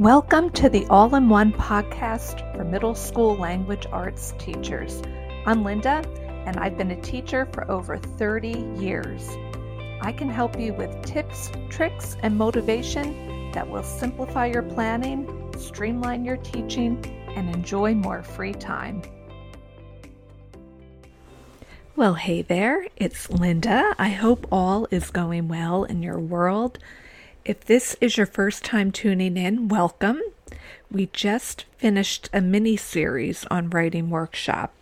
Welcome 0.00 0.50
to 0.54 0.68
the 0.68 0.84
All 0.90 1.14
in 1.14 1.28
One 1.28 1.52
podcast 1.52 2.56
for 2.56 2.64
middle 2.64 2.96
school 2.96 3.36
language 3.36 3.86
arts 3.92 4.34
teachers. 4.40 5.00
I'm 5.46 5.62
Linda, 5.62 6.02
and 6.46 6.56
I've 6.56 6.76
been 6.76 6.90
a 6.90 7.00
teacher 7.00 7.46
for 7.52 7.70
over 7.70 7.96
30 7.96 8.74
years. 8.76 9.30
I 10.00 10.10
can 10.10 10.28
help 10.28 10.58
you 10.58 10.74
with 10.74 11.00
tips, 11.04 11.52
tricks, 11.68 12.16
and 12.24 12.36
motivation 12.36 13.52
that 13.52 13.70
will 13.70 13.84
simplify 13.84 14.46
your 14.46 14.64
planning, 14.64 15.54
streamline 15.56 16.24
your 16.24 16.38
teaching, 16.38 16.98
and 17.36 17.54
enjoy 17.54 17.94
more 17.94 18.24
free 18.24 18.54
time. 18.54 19.00
Well, 21.94 22.14
hey 22.14 22.42
there, 22.42 22.84
it's 22.96 23.30
Linda. 23.30 23.94
I 23.96 24.08
hope 24.08 24.48
all 24.50 24.88
is 24.90 25.12
going 25.12 25.46
well 25.46 25.84
in 25.84 26.02
your 26.02 26.18
world. 26.18 26.80
If 27.44 27.66
this 27.66 27.94
is 28.00 28.16
your 28.16 28.24
first 28.24 28.64
time 28.64 28.90
tuning 28.90 29.36
in, 29.36 29.68
welcome. 29.68 30.18
We 30.90 31.10
just 31.12 31.66
finished 31.76 32.30
a 32.32 32.40
mini 32.40 32.78
series 32.78 33.44
on 33.50 33.68
Writing 33.68 34.08
Workshop. 34.08 34.72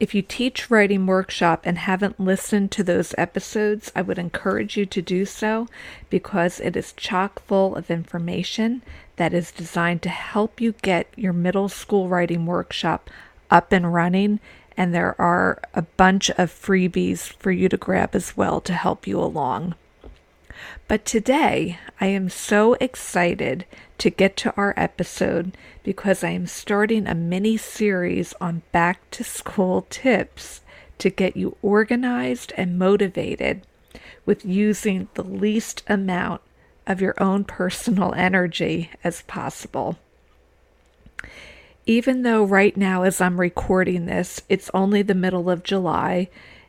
If 0.00 0.12
you 0.12 0.20
teach 0.20 0.68
Writing 0.68 1.06
Workshop 1.06 1.60
and 1.62 1.78
haven't 1.78 2.18
listened 2.18 2.72
to 2.72 2.82
those 2.82 3.14
episodes, 3.16 3.92
I 3.94 4.02
would 4.02 4.18
encourage 4.18 4.76
you 4.76 4.84
to 4.86 5.00
do 5.00 5.24
so 5.24 5.68
because 6.10 6.58
it 6.58 6.74
is 6.74 6.92
chock 6.92 7.40
full 7.46 7.76
of 7.76 7.88
information 7.88 8.82
that 9.14 9.32
is 9.32 9.52
designed 9.52 10.02
to 10.02 10.08
help 10.08 10.60
you 10.60 10.74
get 10.82 11.06
your 11.14 11.32
middle 11.32 11.68
school 11.68 12.08
writing 12.08 12.46
workshop 12.46 13.10
up 13.48 13.70
and 13.70 13.94
running. 13.94 14.40
And 14.76 14.92
there 14.92 15.14
are 15.20 15.62
a 15.72 15.82
bunch 15.82 16.30
of 16.30 16.50
freebies 16.50 17.32
for 17.34 17.52
you 17.52 17.68
to 17.68 17.76
grab 17.76 18.16
as 18.16 18.36
well 18.36 18.60
to 18.62 18.72
help 18.72 19.06
you 19.06 19.20
along. 19.20 19.76
But 20.88 21.04
today, 21.04 21.78
I 22.00 22.06
am 22.06 22.28
so 22.28 22.74
excited 22.74 23.64
to 23.98 24.10
get 24.10 24.36
to 24.38 24.54
our 24.56 24.74
episode 24.76 25.56
because 25.82 26.22
I 26.22 26.30
am 26.30 26.46
starting 26.46 27.06
a 27.06 27.14
mini 27.14 27.56
series 27.56 28.34
on 28.40 28.62
back 28.72 29.10
to 29.12 29.24
school 29.24 29.86
tips 29.90 30.60
to 30.98 31.10
get 31.10 31.36
you 31.36 31.56
organized 31.62 32.52
and 32.56 32.78
motivated 32.78 33.62
with 34.24 34.44
using 34.44 35.08
the 35.14 35.24
least 35.24 35.82
amount 35.88 36.40
of 36.86 37.00
your 37.00 37.14
own 37.22 37.44
personal 37.44 38.14
energy 38.14 38.90
as 39.02 39.22
possible. 39.22 39.96
Even 41.86 42.22
though 42.22 42.44
right 42.44 42.76
now, 42.76 43.02
as 43.02 43.20
I'm 43.20 43.40
recording 43.40 44.06
this, 44.06 44.40
it's 44.48 44.70
only 44.74 45.02
the 45.02 45.14
middle 45.14 45.48
of 45.48 45.62
July 45.62 46.28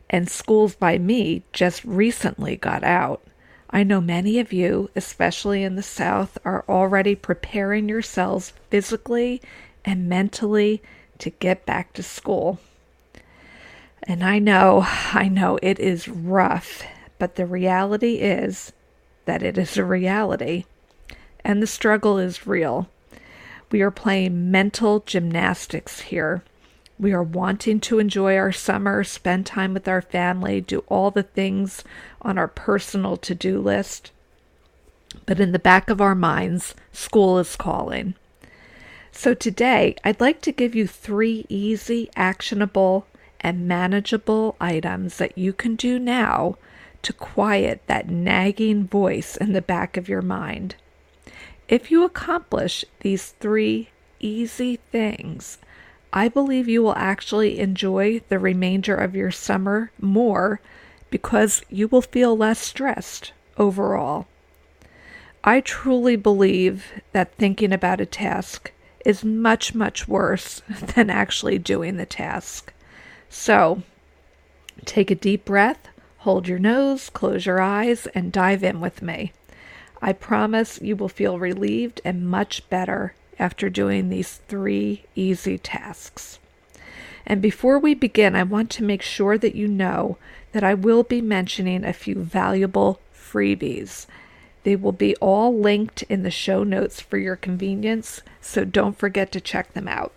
and 0.09 0.29
schools 0.29 0.75
by 0.75 0.97
me 0.97 1.43
just 1.51 1.83
recently 1.83 2.55
got 2.55 2.83
out. 2.83 3.21
I 3.69 3.83
know 3.83 3.99
many 3.99 4.39
of 4.39 4.53
you, 4.53 4.89
especially 4.95 5.63
in 5.63 5.75
the 5.75 5.83
South, 5.83 6.37
are 6.45 6.63
already 6.69 7.15
preparing 7.15 7.89
yourselves 7.89 8.53
physically 8.69 9.41
and 9.83 10.07
mentally 10.07 10.81
to 11.19 11.29
get 11.29 11.65
back 11.65 11.93
to 11.93 12.03
school. 12.03 12.59
And 14.03 14.23
I 14.23 14.39
know, 14.39 14.85
I 15.13 15.27
know 15.27 15.59
it 15.61 15.79
is 15.79 16.07
rough, 16.07 16.83
but 17.19 17.35
the 17.35 17.45
reality 17.45 18.15
is 18.15 18.71
that 19.25 19.43
it 19.43 19.57
is 19.57 19.77
a 19.77 19.83
reality. 19.83 20.63
And 21.43 21.61
the 21.61 21.67
struggle 21.67 22.17
is 22.17 22.47
real. 22.47 22.87
We 23.69 23.81
are 23.81 23.91
playing 23.91 24.49
mental 24.49 25.01
gymnastics 25.01 26.01
here. 26.01 26.43
We 26.99 27.13
are 27.13 27.23
wanting 27.23 27.79
to 27.81 27.99
enjoy 27.99 28.35
our 28.37 28.51
summer, 28.51 29.03
spend 29.03 29.45
time 29.45 29.73
with 29.73 29.87
our 29.87 30.01
family, 30.01 30.61
do 30.61 30.79
all 30.87 31.11
the 31.11 31.23
things 31.23 31.83
on 32.21 32.37
our 32.37 32.47
personal 32.47 33.17
to 33.17 33.35
do 33.35 33.59
list. 33.59 34.11
But 35.25 35.39
in 35.39 35.51
the 35.51 35.59
back 35.59 35.89
of 35.89 36.01
our 36.01 36.15
minds, 36.15 36.73
school 36.91 37.37
is 37.37 37.55
calling. 37.55 38.15
So 39.11 39.33
today, 39.33 39.95
I'd 40.03 40.21
like 40.21 40.41
to 40.41 40.51
give 40.51 40.73
you 40.75 40.87
three 40.87 41.45
easy, 41.49 42.09
actionable, 42.15 43.05
and 43.41 43.67
manageable 43.67 44.55
items 44.59 45.17
that 45.17 45.37
you 45.37 45.53
can 45.53 45.75
do 45.75 45.99
now 45.99 46.57
to 47.03 47.13
quiet 47.13 47.81
that 47.87 48.09
nagging 48.09 48.87
voice 48.87 49.37
in 49.37 49.53
the 49.53 49.61
back 49.61 49.97
of 49.97 50.09
your 50.09 50.21
mind. 50.21 50.75
If 51.67 51.91
you 51.91 52.03
accomplish 52.03 52.83
these 53.01 53.31
three 53.39 53.89
easy 54.19 54.77
things, 54.91 55.59
I 56.13 56.29
believe 56.29 56.67
you 56.67 56.81
will 56.81 56.95
actually 56.95 57.59
enjoy 57.59 58.21
the 58.29 58.39
remainder 58.39 58.95
of 58.95 59.15
your 59.15 59.31
summer 59.31 59.91
more 59.99 60.61
because 61.09 61.63
you 61.69 61.87
will 61.87 62.01
feel 62.01 62.35
less 62.37 62.59
stressed 62.59 63.33
overall. 63.57 64.27
I 65.43 65.61
truly 65.61 66.15
believe 66.15 67.01
that 67.11 67.35
thinking 67.35 67.71
about 67.71 68.01
a 68.01 68.05
task 68.05 68.71
is 69.05 69.23
much, 69.23 69.73
much 69.73 70.07
worse 70.07 70.61
than 70.95 71.09
actually 71.09 71.59
doing 71.59 71.97
the 71.97 72.05
task. 72.05 72.73
So, 73.29 73.83
take 74.85 75.11
a 75.11 75.15
deep 75.15 75.45
breath, 75.45 75.87
hold 76.19 76.47
your 76.47 76.59
nose, 76.59 77.09
close 77.09 77.45
your 77.45 77.61
eyes, 77.61 78.07
and 78.07 78.31
dive 78.31 78.63
in 78.63 78.81
with 78.81 79.01
me. 79.01 79.33
I 80.01 80.13
promise 80.13 80.79
you 80.81 80.95
will 80.95 81.09
feel 81.09 81.39
relieved 81.39 82.01
and 82.03 82.29
much 82.29 82.69
better 82.69 83.13
after 83.39 83.69
doing 83.69 84.09
these 84.09 84.41
three 84.47 85.03
easy 85.15 85.57
tasks. 85.57 86.39
And 87.25 87.41
before 87.41 87.77
we 87.77 87.93
begin, 87.93 88.35
I 88.35 88.43
want 88.43 88.69
to 88.71 88.83
make 88.83 89.01
sure 89.01 89.37
that 89.37 89.55
you 89.55 89.67
know 89.67 90.17
that 90.53 90.63
I 90.63 90.73
will 90.73 91.03
be 91.03 91.21
mentioning 91.21 91.83
a 91.83 91.93
few 91.93 92.15
valuable 92.15 93.01
freebies. 93.13 94.05
They 94.63 94.75
will 94.75 94.93
be 94.93 95.15
all 95.17 95.57
linked 95.57 96.03
in 96.03 96.23
the 96.23 96.31
show 96.31 96.63
notes 96.63 97.01
for 97.01 97.17
your 97.17 97.35
convenience, 97.35 98.21
so 98.41 98.63
don't 98.63 98.97
forget 98.97 99.31
to 99.33 99.41
check 99.41 99.73
them 99.73 99.87
out. 99.87 100.13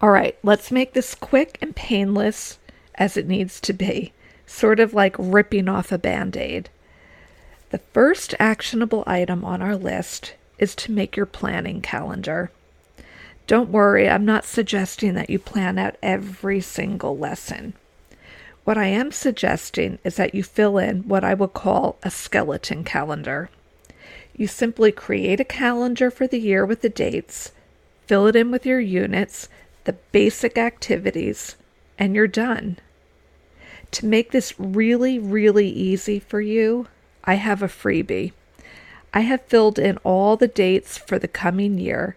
All 0.00 0.10
right, 0.10 0.38
let's 0.42 0.70
make 0.70 0.92
this 0.92 1.14
quick 1.14 1.58
and 1.60 1.74
painless 1.74 2.58
as 2.94 3.16
it 3.16 3.26
needs 3.26 3.60
to 3.60 3.72
be, 3.72 4.12
sort 4.46 4.80
of 4.80 4.94
like 4.94 5.16
ripping 5.18 5.68
off 5.68 5.92
a 5.92 5.98
band 5.98 6.36
aid. 6.36 6.70
The 7.70 7.78
first 7.78 8.34
actionable 8.38 9.04
item 9.06 9.44
on 9.44 9.60
our 9.60 9.76
list 9.76 10.34
is 10.58 10.74
to 10.74 10.92
make 10.92 11.16
your 11.16 11.26
planning 11.26 11.80
calendar. 11.80 12.50
Don't 13.46 13.70
worry, 13.70 14.08
I'm 14.08 14.24
not 14.24 14.44
suggesting 14.44 15.14
that 15.14 15.30
you 15.30 15.38
plan 15.38 15.78
out 15.78 15.96
every 16.02 16.60
single 16.60 17.16
lesson. 17.16 17.74
What 18.64 18.76
I 18.76 18.86
am 18.86 19.12
suggesting 19.12 19.98
is 20.04 20.16
that 20.16 20.34
you 20.34 20.42
fill 20.42 20.76
in 20.76 21.08
what 21.08 21.24
I 21.24 21.32
would 21.32 21.54
call 21.54 21.96
a 22.02 22.10
skeleton 22.10 22.84
calendar. 22.84 23.48
You 24.36 24.46
simply 24.46 24.92
create 24.92 25.40
a 25.40 25.44
calendar 25.44 26.10
for 26.10 26.26
the 26.26 26.38
year 26.38 26.66
with 26.66 26.82
the 26.82 26.90
dates, 26.90 27.52
fill 28.06 28.26
it 28.26 28.36
in 28.36 28.50
with 28.50 28.66
your 28.66 28.80
units, 28.80 29.48
the 29.84 29.94
basic 30.12 30.58
activities, 30.58 31.56
and 31.98 32.14
you're 32.14 32.26
done. 32.26 32.76
To 33.92 34.04
make 34.04 34.32
this 34.32 34.60
really, 34.60 35.18
really 35.18 35.68
easy 35.68 36.20
for 36.20 36.42
you, 36.42 36.88
I 37.24 37.34
have 37.34 37.62
a 37.62 37.68
freebie. 37.68 38.32
I 39.12 39.20
have 39.20 39.42
filled 39.46 39.78
in 39.78 39.96
all 39.98 40.36
the 40.36 40.48
dates 40.48 40.98
for 40.98 41.18
the 41.18 41.28
coming 41.28 41.78
year, 41.78 42.16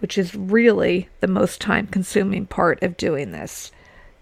which 0.00 0.18
is 0.18 0.34
really 0.34 1.08
the 1.20 1.28
most 1.28 1.60
time 1.60 1.86
consuming 1.86 2.46
part 2.46 2.82
of 2.82 2.96
doing 2.96 3.30
this. 3.30 3.70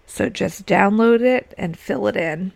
So 0.06 0.28
just 0.28 0.66
download 0.66 1.22
it 1.22 1.54
and 1.56 1.78
fill 1.78 2.06
it 2.06 2.16
in. 2.16 2.52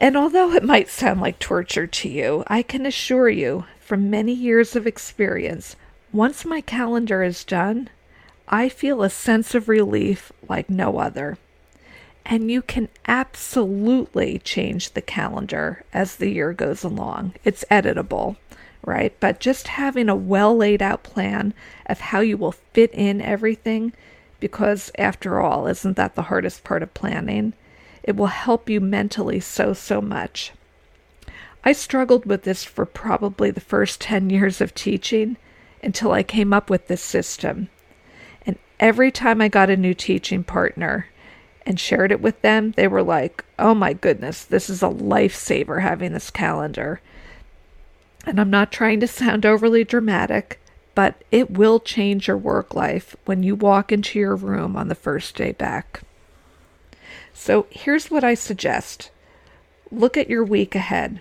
And 0.00 0.16
although 0.16 0.52
it 0.52 0.62
might 0.62 0.88
sound 0.88 1.20
like 1.20 1.38
torture 1.38 1.86
to 1.86 2.08
you, 2.08 2.44
I 2.46 2.62
can 2.62 2.86
assure 2.86 3.28
you 3.28 3.64
from 3.80 4.10
many 4.10 4.32
years 4.32 4.76
of 4.76 4.86
experience, 4.86 5.74
once 6.12 6.44
my 6.44 6.60
calendar 6.60 7.22
is 7.22 7.44
done, 7.44 7.88
I 8.46 8.68
feel 8.68 9.02
a 9.02 9.10
sense 9.10 9.54
of 9.54 9.68
relief 9.68 10.30
like 10.48 10.70
no 10.70 10.98
other. 10.98 11.38
And 12.30 12.50
you 12.50 12.60
can 12.60 12.90
absolutely 13.06 14.38
change 14.40 14.92
the 14.92 15.00
calendar 15.00 15.82
as 15.94 16.16
the 16.16 16.28
year 16.28 16.52
goes 16.52 16.84
along. 16.84 17.32
It's 17.42 17.64
editable, 17.70 18.36
right? 18.84 19.18
But 19.18 19.40
just 19.40 19.68
having 19.68 20.10
a 20.10 20.14
well 20.14 20.54
laid 20.54 20.82
out 20.82 21.02
plan 21.02 21.54
of 21.86 22.00
how 22.00 22.20
you 22.20 22.36
will 22.36 22.52
fit 22.52 22.92
in 22.92 23.22
everything, 23.22 23.94
because 24.40 24.92
after 24.98 25.40
all, 25.40 25.66
isn't 25.66 25.96
that 25.96 26.16
the 26.16 26.24
hardest 26.24 26.64
part 26.64 26.82
of 26.82 26.92
planning? 26.92 27.54
It 28.02 28.14
will 28.14 28.26
help 28.26 28.68
you 28.68 28.78
mentally 28.78 29.40
so, 29.40 29.72
so 29.72 30.02
much. 30.02 30.52
I 31.64 31.72
struggled 31.72 32.26
with 32.26 32.42
this 32.42 32.62
for 32.62 32.84
probably 32.84 33.50
the 33.50 33.60
first 33.60 34.02
10 34.02 34.28
years 34.28 34.60
of 34.60 34.74
teaching 34.74 35.38
until 35.82 36.12
I 36.12 36.22
came 36.22 36.52
up 36.52 36.68
with 36.68 36.88
this 36.88 37.02
system. 37.02 37.68
And 38.44 38.58
every 38.78 39.10
time 39.10 39.40
I 39.40 39.48
got 39.48 39.70
a 39.70 39.78
new 39.78 39.94
teaching 39.94 40.44
partner, 40.44 41.06
and 41.68 41.78
shared 41.78 42.10
it 42.10 42.22
with 42.22 42.40
them, 42.40 42.72
they 42.72 42.88
were 42.88 43.02
like, 43.02 43.44
oh 43.58 43.74
my 43.74 43.92
goodness, 43.92 44.42
this 44.42 44.70
is 44.70 44.82
a 44.82 44.88
lifesaver 44.88 45.82
having 45.82 46.14
this 46.14 46.30
calendar. 46.30 47.02
And 48.24 48.40
I'm 48.40 48.48
not 48.48 48.72
trying 48.72 49.00
to 49.00 49.06
sound 49.06 49.44
overly 49.44 49.84
dramatic, 49.84 50.58
but 50.94 51.22
it 51.30 51.50
will 51.50 51.78
change 51.78 52.26
your 52.26 52.38
work 52.38 52.74
life 52.74 53.14
when 53.26 53.42
you 53.42 53.54
walk 53.54 53.92
into 53.92 54.18
your 54.18 54.34
room 54.34 54.76
on 54.76 54.88
the 54.88 54.94
first 54.94 55.36
day 55.36 55.52
back. 55.52 56.00
So 57.34 57.66
here's 57.68 58.10
what 58.10 58.24
I 58.24 58.32
suggest 58.32 59.10
look 59.90 60.16
at 60.16 60.30
your 60.30 60.44
week 60.44 60.74
ahead. 60.74 61.20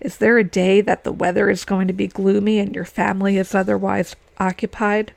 Is 0.00 0.18
there 0.18 0.36
a 0.36 0.44
day 0.44 0.82
that 0.82 1.02
the 1.02 1.12
weather 1.12 1.48
is 1.48 1.64
going 1.64 1.86
to 1.86 1.94
be 1.94 2.08
gloomy 2.08 2.58
and 2.58 2.74
your 2.74 2.84
family 2.84 3.38
is 3.38 3.54
otherwise 3.54 4.16
occupied? 4.38 5.14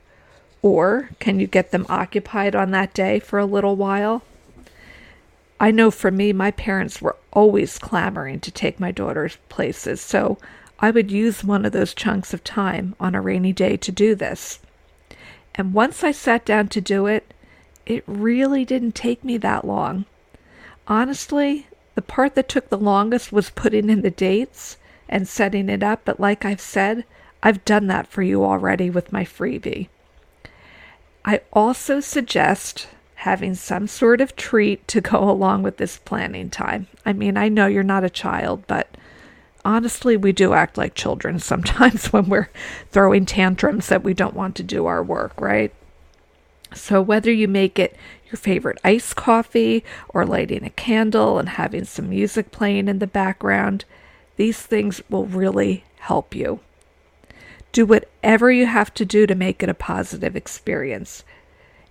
Or 0.62 1.10
can 1.20 1.40
you 1.40 1.46
get 1.46 1.72
them 1.72 1.84
occupied 1.90 2.54
on 2.54 2.70
that 2.70 2.94
day 2.94 3.18
for 3.18 3.38
a 3.38 3.44
little 3.44 3.76
while? 3.76 4.22
I 5.62 5.70
know 5.70 5.90
for 5.90 6.10
me, 6.10 6.32
my 6.32 6.50
parents 6.50 7.02
were 7.02 7.16
always 7.34 7.78
clamoring 7.78 8.40
to 8.40 8.50
take 8.50 8.80
my 8.80 8.90
daughters 8.90 9.36
places, 9.50 10.00
so 10.00 10.38
I 10.78 10.90
would 10.90 11.10
use 11.10 11.44
one 11.44 11.66
of 11.66 11.72
those 11.72 11.92
chunks 11.92 12.32
of 12.32 12.42
time 12.42 12.96
on 12.98 13.14
a 13.14 13.20
rainy 13.20 13.52
day 13.52 13.76
to 13.76 13.92
do 13.92 14.14
this. 14.14 14.60
And 15.54 15.74
once 15.74 16.02
I 16.02 16.12
sat 16.12 16.46
down 16.46 16.68
to 16.68 16.80
do 16.80 17.06
it, 17.06 17.34
it 17.84 18.02
really 18.06 18.64
didn't 18.64 18.94
take 18.94 19.22
me 19.22 19.36
that 19.36 19.66
long. 19.66 20.06
Honestly, 20.88 21.66
the 21.94 22.02
part 22.02 22.34
that 22.36 22.48
took 22.48 22.70
the 22.70 22.78
longest 22.78 23.30
was 23.30 23.50
putting 23.50 23.90
in 23.90 24.00
the 24.00 24.10
dates 24.10 24.78
and 25.10 25.28
setting 25.28 25.68
it 25.68 25.82
up, 25.82 26.02
but 26.06 26.18
like 26.18 26.46
I've 26.46 26.60
said, 26.60 27.04
I've 27.42 27.64
done 27.66 27.86
that 27.88 28.06
for 28.06 28.22
you 28.22 28.44
already 28.44 28.88
with 28.88 29.12
my 29.12 29.24
freebie. 29.24 29.88
I 31.22 31.42
also 31.52 32.00
suggest 32.00 32.88
having 33.20 33.54
some 33.54 33.86
sort 33.86 34.18
of 34.22 34.34
treat 34.34 34.86
to 34.88 35.00
go 35.00 35.28
along 35.30 35.62
with 35.62 35.76
this 35.76 35.98
planning 35.98 36.48
time. 36.48 36.86
I 37.04 37.12
mean, 37.12 37.36
I 37.36 37.48
know 37.48 37.66
you're 37.66 37.82
not 37.82 38.04
a 38.04 38.10
child, 38.10 38.64
but 38.66 38.96
honestly, 39.62 40.16
we 40.16 40.32
do 40.32 40.54
act 40.54 40.78
like 40.78 40.94
children 40.94 41.38
sometimes 41.38 42.12
when 42.12 42.28
we're 42.28 42.48
throwing 42.90 43.26
tantrums 43.26 43.88
that 43.88 44.02
we 44.02 44.14
don't 44.14 44.34
want 44.34 44.56
to 44.56 44.62
do 44.62 44.86
our 44.86 45.02
work, 45.02 45.38
right? 45.38 45.72
So, 46.72 47.02
whether 47.02 47.30
you 47.32 47.48
make 47.48 47.78
it 47.78 47.96
your 48.30 48.38
favorite 48.38 48.78
iced 48.84 49.16
coffee 49.16 49.84
or 50.08 50.24
lighting 50.24 50.64
a 50.64 50.70
candle 50.70 51.38
and 51.38 51.48
having 51.48 51.84
some 51.84 52.08
music 52.08 52.52
playing 52.52 52.88
in 52.88 53.00
the 53.00 53.06
background, 53.06 53.84
these 54.36 54.62
things 54.62 55.02
will 55.10 55.26
really 55.26 55.84
help 55.98 56.34
you. 56.34 56.60
Do 57.72 57.84
whatever 57.84 58.50
you 58.50 58.66
have 58.66 58.94
to 58.94 59.04
do 59.04 59.26
to 59.26 59.34
make 59.34 59.62
it 59.62 59.68
a 59.68 59.74
positive 59.74 60.36
experience. 60.36 61.24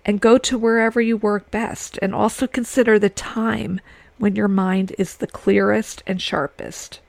And 0.04 0.20
go 0.20 0.38
to 0.38 0.58
wherever 0.58 1.00
you 1.00 1.16
work 1.16 1.50
best, 1.50 1.98
and 2.00 2.14
also 2.14 2.46
consider 2.46 2.98
the 2.98 3.10
time 3.10 3.80
when 4.18 4.36
your 4.36 4.48
mind 4.48 4.94
is 4.98 5.16
the 5.16 5.26
clearest 5.26 6.02
and 6.06 6.20
sharpest. 6.20 7.00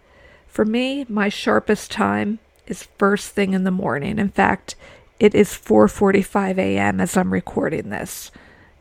For 0.47 0.65
me, 0.65 1.05
my 1.07 1.29
sharpest 1.29 1.91
time 1.91 2.39
is 2.67 2.87
first 2.97 3.31
thing 3.31 3.53
in 3.53 3.63
the 3.63 3.71
morning. 3.71 4.19
In 4.19 4.29
fact, 4.29 4.75
it 5.19 5.35
is 5.35 5.49
4:45 5.49 6.57
a.m. 6.57 6.99
as 6.99 7.15
I'm 7.15 7.31
recording 7.31 7.89
this. 7.89 8.31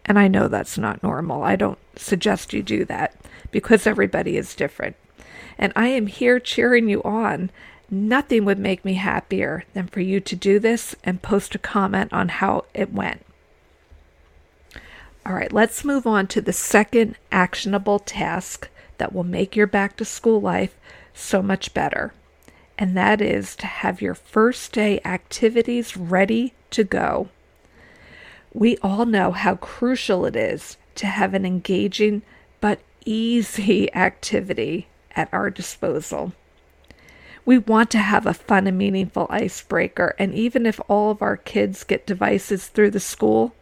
And 0.05 0.19
I 0.19 0.27
know 0.27 0.49
that's 0.49 0.79
not 0.79 1.03
normal. 1.03 1.43
I 1.43 1.57
don't 1.57 1.79
suggest 1.97 2.53
you 2.53 2.63
do 2.63 2.85
that 2.87 3.15
because 3.51 3.87
everybody 3.87 4.37
is 4.37 4.55
different. 4.55 4.97
And 5.59 5.73
I 5.77 5.89
am 5.89 6.07
here 6.07 6.41
cheering 6.41 6.89
you 6.89 7.03
on. 7.03 7.51
Nothing 7.91 8.45
would 8.45 8.59
make 8.59 8.85
me 8.85 8.95
happier 8.95 9.65
than 9.75 9.87
for 9.89 10.01
you 10.01 10.21
to 10.21 10.37
do 10.37 10.59
this 10.59 10.97
and 11.05 11.23
post 11.23 11.55
a 11.55 11.59
comment 11.59 12.13
on 12.13 12.29
how 12.29 12.65
it 12.73 12.93
went. 12.93 13.25
All 15.31 15.37
right, 15.37 15.53
let's 15.53 15.85
move 15.85 16.09
on 16.09 16.27
to 16.27 16.41
the 16.41 16.53
second 16.53 17.15
actionable 17.31 18.01
task 18.01 18.69
that 18.99 19.13
will 19.13 19.23
make 19.23 19.55
your 19.55 19.69
back 19.69 19.97
to 19.99 20.05
school 20.05 20.41
life 20.41 20.77
so 21.15 21.41
much 21.41 21.73
better. 21.73 22.13
And 22.77 22.97
that 22.97 23.21
is 23.21 23.55
to 23.57 23.67
have 23.67 24.03
your 24.03 24.17
first 24.17 24.73
day 24.73 25.01
activities 25.05 25.97
ready 25.97 26.55
to 26.71 26.83
go. 26.83 27.29
We 28.53 28.77
all 28.79 29.07
know 29.07 29.31
how 29.31 29.55
crucial 29.55 30.27
it 30.27 30.35
is 30.35 30.79
to 30.97 31.07
have 31.07 31.33
an 31.33 31.47
engaging 31.47 32.23
but 32.61 32.81
easy 33.05 33.95
activity 33.95 34.89
at 35.15 35.33
our 35.33 35.49
disposal. 35.49 36.33
We 37.45 37.57
want 37.57 37.93
to 37.93 37.99
have 37.99 38.27
a 38.27 38.35
fun 38.35 38.67
and 38.67 38.77
meaningful 38.77 39.29
icebreaker, 39.31 40.17
and 40.19 40.35
even 40.35 40.67
if 40.67 40.81
all 40.89 41.13
of 41.13 41.23
our 41.23 41.37
kids 41.37 41.85
get 41.85 42.05
devices 42.05 42.67
through 42.67 42.91
the 42.91 42.99
school, 42.99 43.55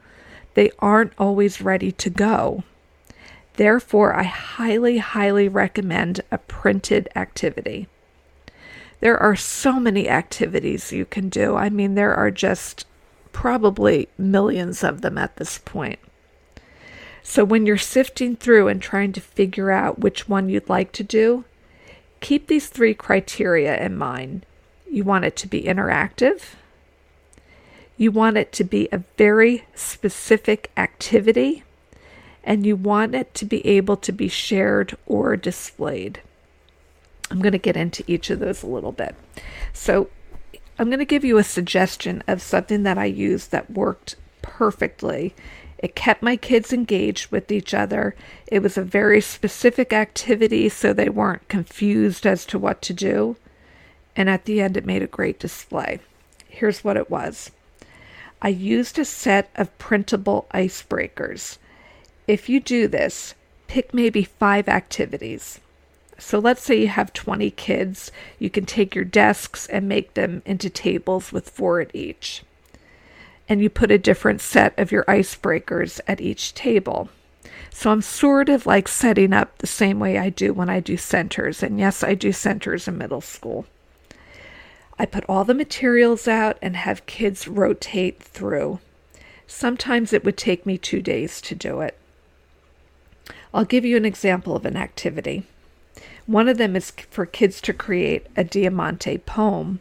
they 0.55 0.71
aren't 0.79 1.13
always 1.19 1.61
ready 1.61 1.93
to 1.93 2.11
go. 2.11 2.65
Therefore, 3.55 4.15
I 4.15 4.23
highly, 4.23 4.99
highly 4.99 5.49
recommend 5.49 6.21
a 6.31 6.39
printed 6.39 7.09
activity. 7.17 7.89
There 9.01 9.19
are 9.19 9.37
so 9.37 9.79
many 9.79 10.09
activities 10.09 10.93
you 10.93 11.05
can 11.05 11.29
do. 11.29 11.57
I 11.57 11.69
mean, 11.69 11.95
there 11.95 12.15
are 12.15 12.31
just 12.31 12.87
probably 13.33 14.09
millions 14.17 14.83
of 14.83 15.01
them 15.01 15.19
at 15.19 15.37
this 15.37 15.59
point. 15.59 15.99
So, 17.23 17.45
when 17.45 17.67
you're 17.67 17.77
sifting 17.77 18.37
through 18.37 18.69
and 18.69 18.81
trying 18.81 19.13
to 19.13 19.21
figure 19.21 19.71
out 19.71 19.99
which 19.99 20.29
one 20.29 20.49
you'd 20.49 20.69
like 20.69 20.93
to 20.93 21.05
do, 21.05 21.45
keep 22.21 22.47
these 22.47 22.69
three 22.69 22.95
criteria 22.95 23.77
in 23.79 23.97
mind. 23.97 24.47
You 24.91 25.05
want 25.05 25.25
it 25.25 25.37
to 25.37 25.47
be 25.47 25.65
interactive, 25.65 26.55
you 27.99 28.13
want 28.13 28.37
it 28.37 28.53
to 28.53 28.65
be 28.65 28.89
a 28.91 29.03
very 29.19 29.65
specific 29.75 30.71
activity, 30.77 31.65
and 32.45 32.65
you 32.65 32.77
want 32.77 33.15
it 33.15 33.35
to 33.35 33.45
be 33.45 33.67
able 33.67 33.97
to 33.97 34.13
be 34.13 34.29
shared 34.29 34.97
or 35.05 35.37
displayed. 35.37 36.21
I'm 37.31 37.43
going 37.43 37.53
to 37.53 37.59
get 37.59 37.77
into 37.77 38.05
each 38.07 38.31
of 38.31 38.39
those 38.39 38.63
a 38.63 38.69
little 38.69 38.93
bit. 38.93 39.17
So, 39.73 40.09
I'm 40.79 40.87
going 40.87 41.01
to 41.01 41.05
give 41.05 41.25
you 41.25 41.39
a 41.39 41.45
suggestion 41.45 42.23
of 42.29 42.41
something 42.41 42.85
that 42.85 42.97
I 42.97 43.07
used 43.07 43.51
that 43.51 43.73
worked 43.73 44.15
perfectly. 44.43 45.35
It 45.77 45.97
kept 45.97 46.23
my 46.23 46.37
kids 46.37 46.73
engaged 46.73 47.33
with 47.33 47.51
each 47.51 47.75
other. 47.75 48.15
It 48.47 48.63
was 48.63 48.79
a 48.79 48.83
very 48.83 49.21
specific 49.21 49.93
activity 49.93 50.69
so 50.69 50.93
they 50.93 51.09
weren't 51.09 51.49
confused 51.49 52.27
as 52.27 52.47
to 52.47 52.61
what 52.61 52.81
to 52.83 52.95
do. 52.95 53.37
And 54.15 54.31
at 54.31 54.45
the 54.45 54.61
end, 54.61 54.77
it 54.77 54.87
made 54.87 55.03
a 55.03 55.09
great 55.09 55.41
display. 55.41 55.99
Here's 56.49 56.85
what 56.85 56.97
it 56.97 57.11
was 57.11 57.51
I 58.41 58.49
used 58.49 58.99
a 58.99 59.05
set 59.05 59.51
of 59.57 59.77
printable 59.79 60.47
icebreakers. 60.55 61.59
If 62.27 62.49
you 62.49 62.61
do 62.61 62.87
this, 62.87 63.35
pick 63.67 63.93
maybe 63.93 64.23
five 64.23 64.69
activities. 64.69 65.61
So 66.19 66.39
let's 66.39 66.63
say 66.63 66.81
you 66.81 66.89
have 66.89 67.13
20 67.13 67.51
kids, 67.53 68.13
you 68.39 68.51
can 68.51 68.67
take 68.67 68.95
your 68.95 69.05
desks 69.05 69.67
and 69.67 69.89
make 69.89 70.15
them 70.15 70.43
into 70.45 70.71
tables 70.71 71.33
with 71.33 71.51
four 71.51 71.81
at 71.81 71.95
each. 71.95 72.43
And 73.49 73.63
you 73.63 73.71
put 73.71 73.91
a 73.91 73.99
different 73.99 74.41
set 74.41 74.79
of 74.79 74.93
your 74.93 75.05
icebreakers 75.05 76.01
at 76.07 76.21
each 76.21 76.55
table. 76.55 77.09
So 77.71 77.91
I'm 77.91 78.03
sort 78.03 78.49
of 78.49 78.67
like 78.67 78.89
setting 78.89 79.33
up 79.33 79.59
the 79.59 79.67
same 79.67 80.01
way 80.01 80.19
I 80.19 80.29
do 80.29 80.53
when 80.53 80.69
I 80.69 80.81
do 80.81 80.97
centers. 80.97 81.63
And 81.63 81.79
yes, 81.79 82.03
I 82.03 82.15
do 82.15 82.33
centers 82.33 82.89
in 82.89 82.99
middle 82.99 83.21
school. 83.21 83.67
I 84.99 85.07
put 85.07 85.25
all 85.29 85.45
the 85.45 85.55
materials 85.55 86.27
out 86.27 86.59
and 86.61 86.75
have 86.77 87.07
kids 87.07 87.47
rotate 87.47 88.23
through. 88.23 88.81
Sometimes 89.47 90.13
it 90.13 90.25
would 90.25 90.37
take 90.37 90.67
me 90.67 90.77
two 90.77 91.01
days 91.01 91.41
to 91.43 91.55
do 91.55 91.81
it. 91.81 91.97
I'll 93.55 93.65
give 93.65 93.85
you 93.85 93.97
an 93.97 94.05
example 94.05 94.57
of 94.57 94.67
an 94.67 94.77
activity. 94.77 95.45
One 96.27 96.49
of 96.49 96.59
them 96.59 96.77
is 96.77 96.91
for 96.91 97.25
kids 97.25 97.61
to 97.63 97.73
create 97.73 98.27
a 98.37 98.45
Diamante 98.45 99.19
poem. 99.19 99.81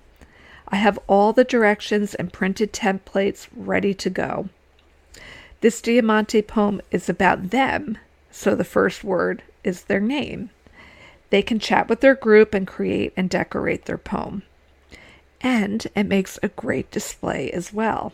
I 0.69 0.77
have 0.77 0.99
all 1.07 1.33
the 1.33 1.43
directions 1.43 2.15
and 2.15 2.31
printed 2.31 2.71
templates 2.71 3.47
ready 3.55 3.93
to 3.95 4.09
go. 4.09 4.49
This 5.61 5.81
Diamante 5.81 6.41
poem 6.41 6.81
is 6.91 7.09
about 7.09 7.49
them, 7.49 7.97
so 8.31 8.53
the 8.55 8.63
first 8.63 9.03
word 9.03 9.41
is 9.63 9.83
their 9.83 9.99
name. 9.99 10.51
They 11.29 11.41
can 11.41 11.59
chat 11.59 11.89
with 11.89 12.01
their 12.01 12.15
group 12.15 12.53
and 12.53 12.67
create 12.67 13.11
and 13.17 13.29
decorate 13.29 13.85
their 13.85 13.97
poem. 13.97 14.43
And 15.41 15.85
it 15.95 16.05
makes 16.05 16.39
a 16.41 16.47
great 16.49 16.89
display 16.91 17.51
as 17.51 17.71
well. 17.71 18.13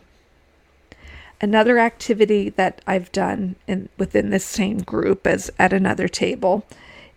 Another 1.41 1.77
activity 1.77 2.49
that 2.51 2.81
I've 2.87 3.11
done 3.11 3.55
in, 3.67 3.89
within 3.97 4.29
this 4.29 4.45
same 4.45 4.77
group 4.79 5.27
as 5.27 5.51
at 5.59 5.73
another 5.73 6.07
table 6.07 6.65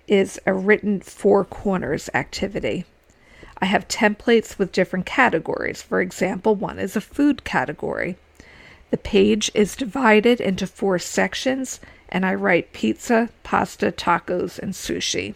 is 0.08 0.40
a 0.46 0.52
written 0.52 1.00
four 1.00 1.44
corners 1.44 2.10
activity. 2.14 2.84
I 3.58 3.66
have 3.66 3.88
templates 3.88 4.58
with 4.58 4.72
different 4.72 5.06
categories. 5.06 5.82
For 5.82 6.00
example, 6.00 6.54
one 6.54 6.78
is 6.78 6.96
a 6.96 7.00
food 7.00 7.44
category. 7.44 8.16
The 8.90 8.96
page 8.96 9.50
is 9.54 9.76
divided 9.76 10.40
into 10.40 10.66
four 10.66 10.98
sections, 10.98 11.80
and 12.08 12.24
I 12.24 12.34
write 12.34 12.72
pizza, 12.72 13.30
pasta, 13.42 13.90
tacos, 13.90 14.58
and 14.58 14.74
sushi. 14.74 15.34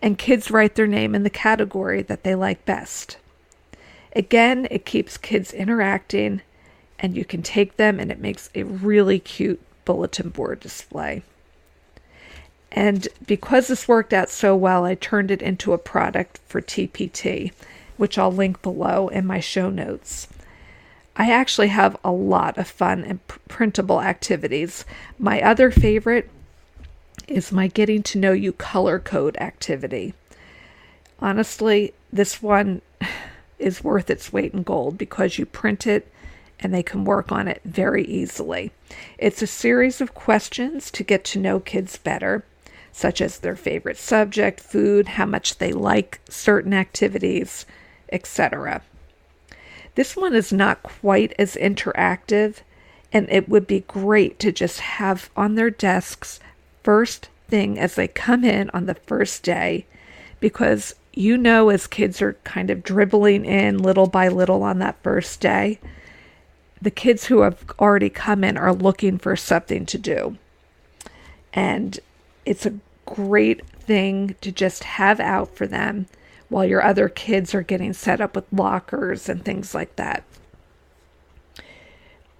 And 0.00 0.18
kids 0.18 0.50
write 0.50 0.74
their 0.74 0.86
name 0.86 1.14
in 1.14 1.22
the 1.22 1.30
category 1.30 2.02
that 2.02 2.22
they 2.22 2.34
like 2.34 2.64
best. 2.64 3.16
Again, 4.14 4.68
it 4.70 4.84
keeps 4.84 5.16
kids 5.16 5.52
interacting 5.52 6.40
and 6.98 7.16
you 7.16 7.24
can 7.24 7.42
take 7.42 7.76
them 7.76 7.98
and 7.98 8.10
it 8.10 8.20
makes 8.20 8.48
a 8.54 8.62
really 8.62 9.18
cute 9.18 9.60
bulletin 9.84 10.30
board 10.30 10.60
display. 10.60 11.22
And 12.70 13.06
because 13.26 13.68
this 13.68 13.86
worked 13.86 14.12
out 14.12 14.30
so 14.30 14.56
well, 14.56 14.84
I 14.84 14.94
turned 14.94 15.30
it 15.30 15.42
into 15.42 15.72
a 15.72 15.78
product 15.78 16.40
for 16.46 16.60
TPT, 16.60 17.52
which 17.96 18.18
I'll 18.18 18.32
link 18.32 18.62
below 18.62 19.08
in 19.08 19.26
my 19.26 19.40
show 19.40 19.70
notes. 19.70 20.28
I 21.16 21.30
actually 21.30 21.68
have 21.68 21.96
a 22.02 22.10
lot 22.10 22.58
of 22.58 22.66
fun 22.66 23.04
and 23.04 23.26
pr- 23.28 23.38
printable 23.48 24.00
activities. 24.00 24.84
My 25.18 25.40
other 25.40 25.70
favorite 25.70 26.28
is 27.28 27.52
my 27.52 27.68
getting 27.68 28.02
to 28.04 28.18
know 28.18 28.32
you 28.32 28.52
color 28.52 28.98
code 28.98 29.36
activity. 29.36 30.14
Honestly, 31.20 31.94
this 32.12 32.42
one 32.42 32.82
is 33.58 33.84
worth 33.84 34.10
its 34.10 34.32
weight 34.32 34.52
in 34.52 34.62
gold 34.62 34.98
because 34.98 35.38
you 35.38 35.46
print 35.46 35.86
it 35.86 36.10
and 36.60 36.72
they 36.72 36.82
can 36.82 37.04
work 37.04 37.32
on 37.32 37.48
it 37.48 37.60
very 37.64 38.04
easily. 38.04 38.72
It's 39.18 39.42
a 39.42 39.46
series 39.46 40.00
of 40.00 40.14
questions 40.14 40.90
to 40.92 41.02
get 41.02 41.24
to 41.26 41.38
know 41.38 41.60
kids 41.60 41.96
better, 41.96 42.44
such 42.92 43.20
as 43.20 43.38
their 43.38 43.56
favorite 43.56 43.98
subject, 43.98 44.60
food, 44.60 45.08
how 45.08 45.26
much 45.26 45.58
they 45.58 45.72
like 45.72 46.20
certain 46.28 46.72
activities, 46.72 47.66
etc. 48.12 48.82
This 49.94 50.16
one 50.16 50.34
is 50.34 50.52
not 50.52 50.82
quite 50.82 51.34
as 51.38 51.56
interactive, 51.56 52.58
and 53.12 53.28
it 53.30 53.48
would 53.48 53.66
be 53.66 53.80
great 53.80 54.38
to 54.40 54.52
just 54.52 54.80
have 54.80 55.30
on 55.36 55.54
their 55.54 55.70
desks 55.70 56.40
first 56.82 57.28
thing 57.48 57.78
as 57.78 57.94
they 57.94 58.08
come 58.08 58.44
in 58.44 58.70
on 58.70 58.86
the 58.86 58.94
first 58.94 59.42
day 59.42 59.86
because 60.40 60.94
you 61.16 61.36
know, 61.36 61.68
as 61.68 61.86
kids 61.86 62.20
are 62.20 62.34
kind 62.44 62.70
of 62.70 62.82
dribbling 62.82 63.44
in 63.44 63.78
little 63.78 64.06
by 64.06 64.28
little 64.28 64.62
on 64.62 64.78
that 64.80 65.02
first 65.02 65.40
day, 65.40 65.78
the 66.82 66.90
kids 66.90 67.26
who 67.26 67.40
have 67.40 67.64
already 67.78 68.10
come 68.10 68.44
in 68.44 68.56
are 68.56 68.74
looking 68.74 69.18
for 69.18 69.36
something 69.36 69.86
to 69.86 69.98
do. 69.98 70.36
And 71.52 72.00
it's 72.44 72.66
a 72.66 72.74
great 73.06 73.66
thing 73.66 74.34
to 74.40 74.50
just 74.50 74.84
have 74.84 75.20
out 75.20 75.54
for 75.54 75.66
them 75.66 76.06
while 76.48 76.64
your 76.64 76.84
other 76.84 77.08
kids 77.08 77.54
are 77.54 77.62
getting 77.62 77.92
set 77.92 78.20
up 78.20 78.34
with 78.34 78.52
lockers 78.52 79.28
and 79.28 79.44
things 79.44 79.74
like 79.74 79.96
that. 79.96 80.24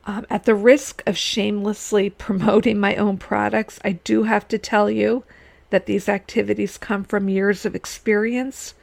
Um, 0.06 0.26
at 0.28 0.44
the 0.44 0.54
risk 0.54 1.02
of 1.06 1.16
shamelessly 1.16 2.10
promoting 2.18 2.78
my 2.78 2.96
own 2.96 3.18
products, 3.18 3.78
I 3.84 3.92
do 3.92 4.24
have 4.24 4.48
to 4.48 4.58
tell 4.58 4.90
you 4.90 5.24
that 5.74 5.86
these 5.86 6.08
activities 6.08 6.78
come 6.78 7.02
from 7.02 7.28
years 7.28 7.66
of 7.66 7.74
experience 7.74 8.74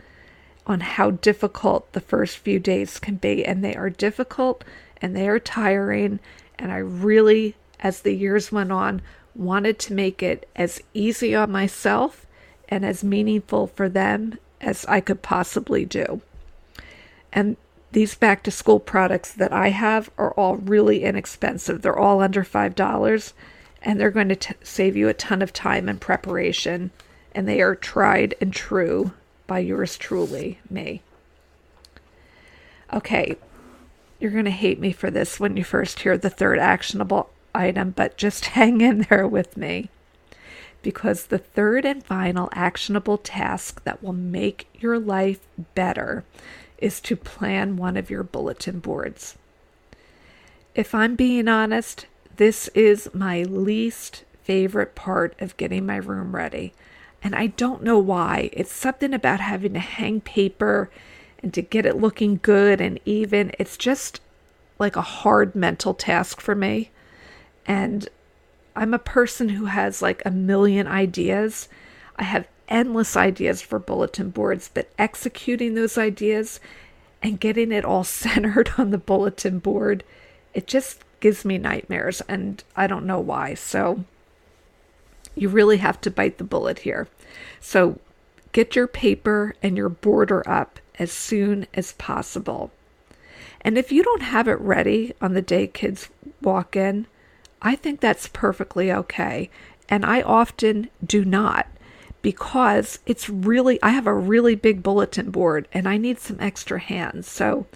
on 0.67 0.81
how 0.81 1.09
difficult 1.09 1.89
the 1.93 2.01
first 2.01 2.37
few 2.37 2.59
days 2.59 2.99
can 2.99 3.15
be. 3.15 3.45
And 3.45 3.63
they 3.63 3.73
are 3.75 3.89
difficult 3.89 4.65
and 5.01 5.15
they 5.15 5.29
are 5.29 5.39
tiring. 5.39 6.19
And 6.59 6.69
I 6.69 6.79
really, 6.79 7.55
as 7.79 8.01
the 8.01 8.13
years 8.13 8.51
went 8.51 8.73
on, 8.73 9.01
wanted 9.33 9.79
to 9.79 9.93
make 9.93 10.21
it 10.21 10.49
as 10.53 10.81
easy 10.93 11.33
on 11.33 11.49
myself 11.49 12.25
and 12.67 12.83
as 12.85 13.05
meaningful 13.05 13.67
for 13.67 13.87
them 13.87 14.37
as 14.59 14.85
I 14.87 14.99
could 14.99 15.21
possibly 15.21 15.85
do. 15.85 16.19
And 17.31 17.55
these 17.93 18.15
back 18.15 18.43
to 18.43 18.51
school 18.51 18.81
products 18.81 19.31
that 19.31 19.53
I 19.53 19.69
have 19.69 20.11
are 20.17 20.33
all 20.33 20.57
really 20.57 21.05
inexpensive. 21.05 21.83
They're 21.83 21.97
all 21.97 22.19
under 22.19 22.43
$5 22.43 23.31
and 23.81 23.99
they're 23.99 24.11
going 24.11 24.29
to 24.29 24.35
t- 24.35 24.53
save 24.63 24.95
you 24.95 25.07
a 25.09 25.13
ton 25.13 25.41
of 25.41 25.53
time 25.53 25.89
and 25.89 25.99
preparation. 25.99 26.91
And 27.33 27.47
they 27.47 27.61
are 27.61 27.75
tried 27.75 28.35
and 28.41 28.53
true 28.53 29.13
by 29.47 29.59
yours 29.59 29.97
truly, 29.97 30.59
me. 30.69 31.01
Okay, 32.93 33.37
you're 34.19 34.31
going 34.31 34.45
to 34.45 34.51
hate 34.51 34.79
me 34.79 34.91
for 34.91 35.09
this 35.09 35.39
when 35.39 35.57
you 35.57 35.63
first 35.63 36.01
hear 36.01 36.17
the 36.17 36.29
third 36.29 36.59
actionable 36.59 37.29
item, 37.55 37.91
but 37.91 38.17
just 38.17 38.45
hang 38.57 38.81
in 38.81 39.07
there 39.09 39.27
with 39.27 39.57
me. 39.57 39.89
Because 40.83 41.25
the 41.25 41.37
third 41.37 41.85
and 41.85 42.03
final 42.03 42.49
actionable 42.53 43.17
task 43.17 43.83
that 43.83 44.03
will 44.03 44.13
make 44.13 44.67
your 44.79 44.99
life 44.99 45.39
better 45.75 46.23
is 46.77 46.99
to 47.01 47.15
plan 47.15 47.77
one 47.77 47.95
of 47.95 48.09
your 48.09 48.23
bulletin 48.23 48.79
boards. 48.79 49.37
If 50.73 50.95
I'm 50.95 51.15
being 51.15 51.47
honest, 51.47 52.07
this 52.41 52.69
is 52.69 53.07
my 53.13 53.43
least 53.43 54.23
favorite 54.41 54.95
part 54.95 55.39
of 55.39 55.55
getting 55.57 55.85
my 55.85 55.97
room 55.97 56.35
ready. 56.35 56.73
And 57.21 57.35
I 57.35 57.45
don't 57.45 57.83
know 57.83 57.99
why. 57.99 58.49
It's 58.51 58.73
something 58.73 59.13
about 59.13 59.39
having 59.39 59.73
to 59.73 59.79
hang 59.79 60.21
paper 60.21 60.89
and 61.43 61.53
to 61.53 61.61
get 61.61 61.85
it 61.85 61.97
looking 62.01 62.39
good 62.41 62.81
and 62.81 62.99
even. 63.05 63.51
It's 63.59 63.77
just 63.77 64.21
like 64.79 64.95
a 64.95 65.03
hard 65.03 65.53
mental 65.53 65.93
task 65.93 66.41
for 66.41 66.55
me. 66.55 66.89
And 67.67 68.09
I'm 68.75 68.95
a 68.95 68.97
person 68.97 69.49
who 69.49 69.65
has 69.65 70.01
like 70.01 70.23
a 70.25 70.31
million 70.31 70.87
ideas. 70.87 71.69
I 72.15 72.23
have 72.23 72.47
endless 72.67 73.15
ideas 73.15 73.61
for 73.61 73.77
bulletin 73.77 74.31
boards, 74.31 74.67
but 74.73 74.91
executing 74.97 75.75
those 75.75 75.95
ideas 75.95 76.59
and 77.21 77.39
getting 77.39 77.71
it 77.71 77.85
all 77.85 78.03
centered 78.23 78.71
on 78.79 78.89
the 78.89 78.97
bulletin 78.97 79.59
board, 79.59 80.03
it 80.55 80.65
just 80.65 81.03
gives 81.21 81.45
me 81.45 81.57
nightmares, 81.57 82.21
and 82.27 82.61
I 82.75 82.87
don't 82.87 83.05
know 83.05 83.19
why. 83.19 83.53
So 83.53 84.03
you 85.35 85.47
really 85.47 85.77
have 85.77 86.01
to 86.01 86.11
bite 86.11 86.37
the 86.37 86.43
bullet 86.43 86.79
here. 86.79 87.07
So 87.61 87.99
get 88.51 88.75
your 88.75 88.87
paper 88.87 89.55
and 89.63 89.77
your 89.77 89.89
border 89.89 90.47
up 90.49 90.79
as 90.99 91.11
soon 91.11 91.67
as 91.73 91.93
possible. 91.93 92.71
And 93.61 93.77
if 93.77 93.91
you 93.91 94.03
don't 94.03 94.23
have 94.23 94.47
it 94.47 94.59
ready 94.59 95.13
on 95.21 95.33
the 95.33 95.41
day 95.41 95.67
kids 95.67 96.09
walk 96.41 96.75
in, 96.75 97.05
I 97.61 97.75
think 97.75 97.99
that's 97.99 98.27
perfectly 98.27 98.91
okay. 98.91 99.49
And 99.87 100.05
I 100.05 100.21
often 100.21 100.89
do 101.05 101.23
not 101.23 101.67
because 102.21 102.99
it's 103.05 103.29
really, 103.29 103.81
I 103.81 103.89
have 103.91 104.07
a 104.07 104.13
really 104.13 104.55
big 104.55 104.83
bulletin 104.83 105.31
board 105.31 105.67
and 105.73 105.87
I 105.87 105.97
need 105.97 106.19
some 106.19 106.37
extra 106.39 106.79
hands. 106.79 107.27
So 107.27 107.67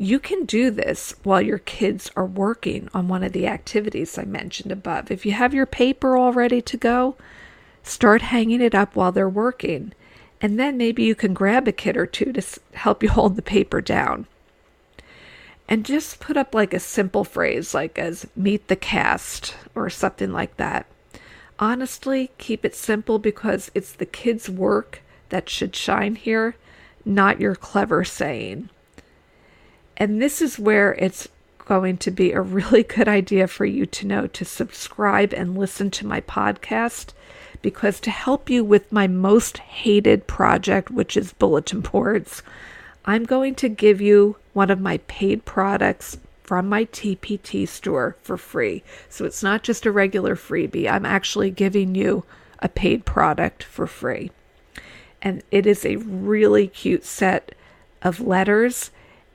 you 0.00 0.18
can 0.18 0.46
do 0.46 0.70
this 0.70 1.14
while 1.24 1.42
your 1.42 1.58
kids 1.58 2.10
are 2.16 2.24
working 2.24 2.88
on 2.94 3.06
one 3.06 3.22
of 3.22 3.32
the 3.32 3.46
activities 3.46 4.16
I 4.16 4.24
mentioned 4.24 4.72
above. 4.72 5.10
If 5.10 5.26
you 5.26 5.32
have 5.32 5.52
your 5.52 5.66
paper 5.66 6.16
all 6.16 6.32
ready 6.32 6.62
to 6.62 6.76
go, 6.78 7.16
start 7.82 8.22
hanging 8.22 8.62
it 8.62 8.74
up 8.74 8.96
while 8.96 9.12
they're 9.12 9.28
working. 9.28 9.92
And 10.40 10.58
then 10.58 10.78
maybe 10.78 11.02
you 11.02 11.14
can 11.14 11.34
grab 11.34 11.68
a 11.68 11.72
kid 11.72 11.98
or 11.98 12.06
two 12.06 12.32
to 12.32 12.42
help 12.72 13.02
you 13.02 13.08
hold 13.10 13.36
the 13.36 13.42
paper 13.42 13.82
down. 13.82 14.26
And 15.68 15.84
just 15.84 16.18
put 16.18 16.38
up 16.38 16.54
like 16.54 16.72
a 16.72 16.80
simple 16.80 17.22
phrase 17.22 17.74
like 17.74 17.98
as 17.98 18.26
meet 18.34 18.68
the 18.68 18.76
cast 18.76 19.54
or 19.74 19.90
something 19.90 20.32
like 20.32 20.56
that. 20.56 20.86
Honestly, 21.58 22.30
keep 22.38 22.64
it 22.64 22.74
simple 22.74 23.18
because 23.18 23.70
it's 23.74 23.92
the 23.92 24.06
kids' 24.06 24.48
work 24.48 25.02
that 25.28 25.50
should 25.50 25.76
shine 25.76 26.14
here, 26.14 26.56
not 27.04 27.38
your 27.38 27.54
clever 27.54 28.02
saying. 28.02 28.70
And 30.00 30.20
this 30.20 30.40
is 30.40 30.58
where 30.58 30.94
it's 30.94 31.28
going 31.58 31.98
to 31.98 32.10
be 32.10 32.32
a 32.32 32.40
really 32.40 32.82
good 32.82 33.06
idea 33.06 33.46
for 33.46 33.66
you 33.66 33.84
to 33.84 34.06
know 34.06 34.26
to 34.28 34.44
subscribe 34.46 35.34
and 35.34 35.58
listen 35.58 35.90
to 35.92 36.06
my 36.06 36.22
podcast 36.22 37.12
because 37.60 38.00
to 38.00 38.10
help 38.10 38.48
you 38.48 38.64
with 38.64 38.90
my 38.90 39.06
most 39.06 39.58
hated 39.58 40.26
project, 40.26 40.90
which 40.90 41.18
is 41.18 41.34
bulletin 41.34 41.80
boards, 41.82 42.42
I'm 43.04 43.24
going 43.24 43.54
to 43.56 43.68
give 43.68 44.00
you 44.00 44.36
one 44.54 44.70
of 44.70 44.80
my 44.80 44.98
paid 45.06 45.44
products 45.44 46.16
from 46.42 46.66
my 46.66 46.86
TPT 46.86 47.68
store 47.68 48.16
for 48.22 48.38
free. 48.38 48.82
So 49.10 49.26
it's 49.26 49.42
not 49.42 49.62
just 49.62 49.84
a 49.84 49.92
regular 49.92 50.34
freebie, 50.34 50.90
I'm 50.90 51.04
actually 51.04 51.50
giving 51.50 51.94
you 51.94 52.24
a 52.60 52.70
paid 52.70 53.04
product 53.04 53.62
for 53.62 53.86
free. 53.86 54.30
And 55.20 55.42
it 55.50 55.66
is 55.66 55.84
a 55.84 55.96
really 55.96 56.68
cute 56.68 57.04
set 57.04 57.54
of 58.02 58.18
letters 58.20 58.90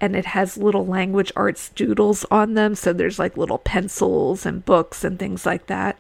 and 0.06 0.16
it 0.16 0.28
has 0.28 0.56
little 0.56 0.86
language 0.86 1.32
arts 1.36 1.70
doodles 1.70 2.26
on 2.30 2.54
them. 2.54 2.76
So 2.76 2.94
there's 2.94 3.18
like 3.18 3.36
little 3.36 3.58
pencils 3.58 4.46
and 4.46 4.64
books 4.64 5.04
and 5.04 5.18
things 5.18 5.48
like 5.48 5.66
that. 5.66 6.00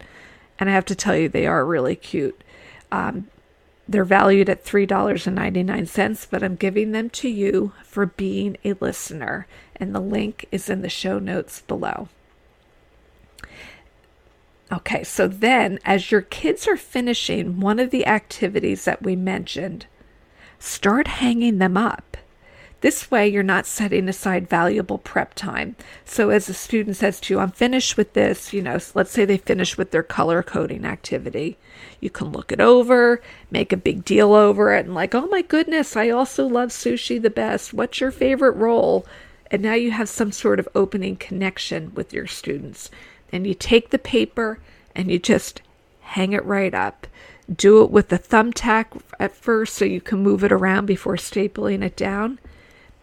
And 0.59 0.69
I 0.69 0.73
have 0.73 0.85
to 0.85 0.95
tell 0.95 1.17
you, 1.17 1.27
they 1.27 1.47
are 1.47 1.65
really 1.65 1.95
cute. 1.95 2.39
Um, 2.91 3.29
they're 3.89 4.05
valued 4.05 4.47
at 4.47 4.63
$3.99, 4.63 6.27
but 6.29 6.43
I'm 6.43 6.55
giving 6.55 6.91
them 6.91 7.09
to 7.09 7.27
you 7.27 7.73
for 7.83 8.05
being 8.05 8.57
a 8.63 8.73
listener. 8.73 9.47
And 9.75 9.95
the 9.95 9.99
link 9.99 10.45
is 10.51 10.69
in 10.69 10.83
the 10.83 10.89
show 10.89 11.17
notes 11.17 11.61
below. 11.61 12.07
Okay, 14.71 15.03
so 15.03 15.27
then 15.27 15.79
as 15.83 16.11
your 16.11 16.21
kids 16.21 16.67
are 16.67 16.77
finishing 16.77 17.59
one 17.59 17.79
of 17.79 17.89
the 17.89 18.05
activities 18.05 18.85
that 18.85 19.01
we 19.01 19.15
mentioned, 19.15 19.87
start 20.59 21.07
hanging 21.07 21.57
them 21.57 21.75
up. 21.75 22.14
This 22.85 23.09
way, 23.09 23.27
you're 23.27 23.41
not 23.41 23.65
setting 23.65 24.07
aside 24.07 24.47
valuable 24.47 24.99
prep 24.99 25.33
time. 25.33 25.75
So, 26.05 26.29
as 26.29 26.47
a 26.47 26.53
student 26.53 26.95
says 26.97 27.19
to 27.21 27.33
you, 27.33 27.39
I'm 27.39 27.49
finished 27.49 27.97
with 27.97 28.13
this, 28.13 28.53
you 28.53 28.61
know, 28.61 28.77
let's 28.93 29.09
say 29.09 29.25
they 29.25 29.39
finish 29.39 29.75
with 29.75 29.89
their 29.89 30.03
color 30.03 30.43
coding 30.43 30.85
activity. 30.85 31.57
You 31.99 32.11
can 32.11 32.31
look 32.31 32.51
it 32.51 32.61
over, 32.61 33.23
make 33.49 33.73
a 33.73 33.75
big 33.75 34.05
deal 34.05 34.35
over 34.35 34.71
it, 34.71 34.85
and 34.85 34.93
like, 34.93 35.15
oh 35.15 35.25
my 35.25 35.41
goodness, 35.41 35.95
I 35.95 36.11
also 36.11 36.45
love 36.45 36.69
sushi 36.69 37.19
the 37.19 37.31
best. 37.31 37.73
What's 37.73 37.99
your 37.99 38.11
favorite 38.11 38.55
roll? 38.55 39.07
And 39.49 39.63
now 39.63 39.73
you 39.73 39.89
have 39.89 40.07
some 40.07 40.31
sort 40.31 40.59
of 40.59 40.69
opening 40.75 41.15
connection 41.15 41.91
with 41.95 42.13
your 42.13 42.27
students. 42.27 42.91
Then 43.31 43.45
you 43.45 43.55
take 43.55 43.89
the 43.89 43.97
paper 43.97 44.59
and 44.93 45.09
you 45.09 45.17
just 45.17 45.63
hang 46.01 46.33
it 46.33 46.45
right 46.45 46.75
up. 46.75 47.07
Do 47.51 47.81
it 47.81 47.89
with 47.89 48.13
a 48.13 48.19
thumbtack 48.19 49.01
at 49.19 49.35
first 49.35 49.73
so 49.73 49.85
you 49.85 50.01
can 50.01 50.21
move 50.21 50.43
it 50.43 50.51
around 50.51 50.85
before 50.85 51.15
stapling 51.15 51.83
it 51.83 51.97
down 51.97 52.37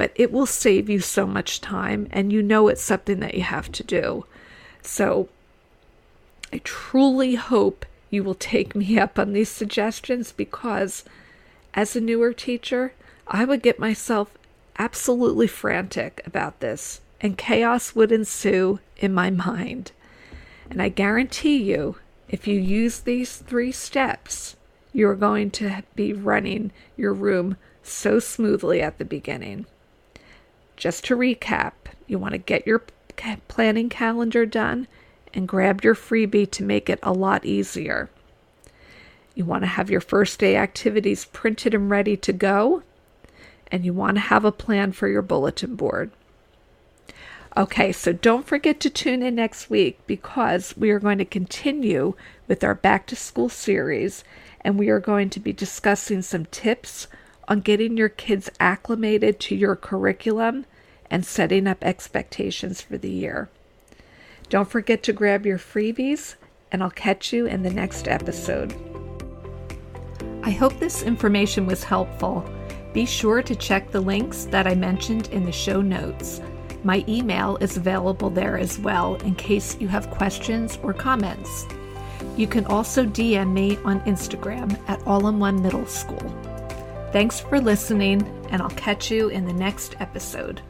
but 0.03 0.11
it 0.17 0.33
will 0.33 0.47
save 0.47 0.91
you 0.91 0.99
so 0.99 1.29
much 1.29 1.61
time 1.61 2.09
and 2.11 2.33
you 2.33 2.43
know 2.43 2.67
it's 2.67 2.83
something 2.83 3.21
that 3.21 3.35
you 3.35 3.43
have 3.43 3.71
to 3.71 3.85
do. 3.85 4.27
So 4.83 5.29
I 6.53 6.61
truly 6.65 7.37
hope 7.37 7.87
you 8.11 8.25
will 8.25 8.35
take 8.35 8.75
me 8.75 8.99
up 9.05 9.17
on 9.17 9.33
these 9.33 9.49
suggestions 9.49 10.33
because 10.33 11.05
as 11.73 11.95
a 11.95 12.01
newer 12.01 12.33
teacher, 12.33 12.95
I 13.29 13.45
would 13.45 13.63
get 13.63 13.79
myself 13.79 14.37
absolutely 14.77 15.47
frantic 15.47 16.21
about 16.27 16.59
this, 16.59 17.01
and 17.21 17.39
chaos 17.39 17.95
would 17.95 18.11
ensue 18.11 18.81
in 18.97 19.15
my 19.15 19.31
mind. 19.31 19.93
And 20.69 20.83
I 20.83 20.89
guarantee 20.89 21.59
you, 21.59 21.95
if 22.29 22.49
you 22.49 22.59
use 22.59 22.99
these 22.99 23.37
three 23.37 23.71
steps, 23.71 24.57
you're 24.93 25.15
going 25.15 25.53
to 25.53 25.85
be 25.95 26.13
running 26.13 26.73
your 26.97 27.15
room 27.15 27.57
so 27.85 28.19
smoothly 28.19 28.83
at 28.83 28.99
the 28.99 29.05
beginning. 29.05 29.67
Just 30.77 31.05
to 31.07 31.17
recap, 31.17 31.73
you 32.07 32.19
want 32.19 32.33
to 32.33 32.39
get 32.39 32.67
your 32.67 32.83
planning 33.49 33.89
calendar 33.89 34.47
done 34.47 34.89
and 35.35 35.49
grab 35.49 35.85
your 35.85 35.95
freebie 35.95 36.51
to 36.51 36.63
make 36.63 36.91
it 36.91 36.99
a 37.03 37.13
lot 37.13 37.45
easier. 37.45 38.11
You 39.35 39.45
want 39.45 39.63
to 39.63 39.69
have 39.69 39.91
your 39.91 40.01
first 40.01 40.39
day 40.39 40.57
activities 40.57 41.25
printed 41.27 41.73
and 41.75 41.89
ready 41.89 42.17
to 42.19 42.33
go, 42.33 42.83
and 43.71 43.85
you 43.85 43.93
want 43.93 44.17
to 44.17 44.21
have 44.23 44.45
a 44.45 44.53
plan 44.53 44.93
for 44.93 45.09
your 45.09 45.23
bulletin 45.23 45.77
board. 45.77 46.11
Okay, 47.57 47.93
so 47.93 48.13
don't 48.13 48.47
forget 48.47 48.81
to 48.81 48.91
tune 48.91 49.23
in 49.23 49.35
next 49.35 49.69
week 49.69 49.99
because 50.07 50.75
we 50.77 50.91
are 50.91 50.99
going 50.99 51.19
to 51.19 51.25
continue 51.25 52.15
with 52.49 52.65
our 52.65 52.75
back 52.75 53.07
to 53.09 53.17
school 53.17 53.51
series 53.51 54.25
and 54.63 54.79
we 54.79 54.89
are 54.89 55.01
going 55.01 55.29
to 55.31 55.41
be 55.41 55.53
discussing 55.53 56.23
some 56.23 56.47
tips 56.47 57.09
on 57.49 57.61
getting 57.61 57.97
your 57.97 58.09
kids 58.09 58.51
acclimated 58.61 59.41
to 59.41 59.55
your 59.55 59.77
curriculum 59.77 60.67
and 61.11 61.27
setting 61.27 61.67
up 61.67 61.85
expectations 61.85 62.81
for 62.81 62.97
the 62.97 63.11
year. 63.11 63.51
Don't 64.49 64.71
forget 64.71 65.03
to 65.05 65.13
grab 65.13 65.47
your 65.47 65.59
freebies, 65.59 66.35
and 66.71 66.83
I'll 66.83 66.91
catch 66.91 67.33
you 67.33 67.47
in 67.47 67.63
the 67.63 67.73
next 67.73 68.09
episode. 68.09 68.75
I 70.43 70.51
hope 70.51 70.79
this 70.79 71.03
information 71.03 71.67
was 71.67 71.85
helpful. 71.85 72.45
Be 72.93 73.07
sure 73.07 73.43
to 73.43 73.55
check 73.55 73.91
the 73.91 74.01
links 74.01 74.45
that 74.47 74.67
I 74.67 74.75
mentioned 74.75 75.29
in 75.29 75.45
the 75.45 75.53
show 75.53 75.81
notes. 75.81 76.41
My 76.85 77.05
email 77.07 77.57
is 77.59 77.77
available 77.77 78.29
there 78.29 78.59
as 78.59 78.79
well 78.79 79.15
in 79.17 79.35
case 79.37 79.77
you 79.81 79.89
have 79.89 80.11
questions 80.11 80.79
or 80.83 80.93
comments. 80.93 81.67
You 82.37 82.47
can 82.47 82.67
also 82.67 83.05
DM 83.05 83.53
me 83.53 83.79
on 83.85 84.01
Instagram 84.01 84.79
at 84.89 85.01
All 85.07 85.29
in 85.29 85.39
One 85.39 85.63
Middle 85.63 85.87
School. 85.87 86.52
Thanks 87.13 87.41
for 87.41 87.61
listening, 87.61 88.23
and 88.51 88.63
I'll 88.63 88.71
catch 88.71 89.11
you 89.11 89.29
in 89.29 89.45
the 89.45 89.53
next 89.53 89.97
episode. 90.01 90.63